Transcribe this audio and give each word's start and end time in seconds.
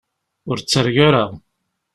Ur 0.49 0.57
ttargu 0.59 1.01
ara. 1.07 1.23